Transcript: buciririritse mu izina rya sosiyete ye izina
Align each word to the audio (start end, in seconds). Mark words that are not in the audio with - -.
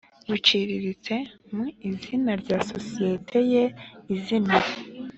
buciririritse 0.29 1.15
mu 1.53 1.65
izina 1.89 2.31
rya 2.41 2.57
sosiyete 2.71 3.37
ye 3.51 3.63
izina 4.15 4.55